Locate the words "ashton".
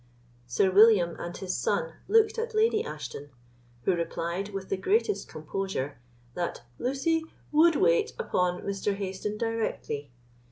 2.83-3.29